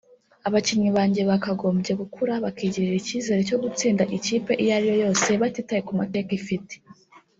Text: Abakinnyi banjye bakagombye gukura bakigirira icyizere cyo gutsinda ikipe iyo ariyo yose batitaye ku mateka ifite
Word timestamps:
Abakinnyi 0.47 0.89
banjye 0.97 1.21
bakagombye 1.29 1.91
gukura 2.01 2.33
bakigirira 2.43 2.95
icyizere 3.01 3.41
cyo 3.49 3.57
gutsinda 3.63 4.03
ikipe 4.17 4.51
iyo 4.63 4.71
ariyo 4.77 4.95
yose 5.03 5.29
batitaye 5.41 5.81
ku 5.87 5.93
mateka 5.99 6.31
ifite 6.39 6.73